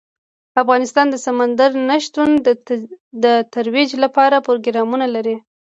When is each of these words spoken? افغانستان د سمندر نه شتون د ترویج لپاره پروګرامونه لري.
افغانستان 0.61 1.05
د 1.11 1.15
سمندر 1.25 1.71
نه 1.89 1.97
شتون 2.05 2.29
د 3.23 3.25
ترویج 3.53 3.89
لپاره 4.03 4.43
پروګرامونه 4.47 5.05
لري. 5.15 5.35